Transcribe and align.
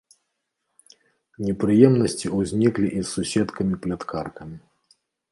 Непрыемнасці 1.49 2.31
ўзніклі 2.37 2.87
і 3.01 3.01
з 3.01 3.05
суседкамі-пляткаркамі. 3.13 4.57